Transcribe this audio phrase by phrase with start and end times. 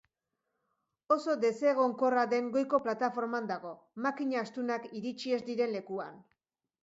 [1.15, 3.73] Oso desengonkorra den goiko plataforman dago,
[4.07, 6.19] makina astunak iritsi ez diren lekuan.